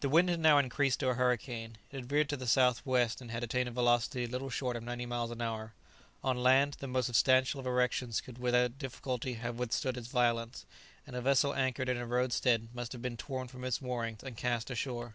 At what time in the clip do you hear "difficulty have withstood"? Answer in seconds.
8.78-9.96